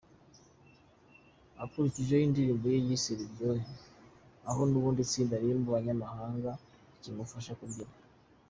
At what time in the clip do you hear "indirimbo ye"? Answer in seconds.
2.27-2.79